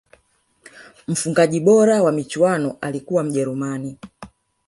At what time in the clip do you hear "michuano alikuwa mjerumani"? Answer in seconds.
2.11-3.97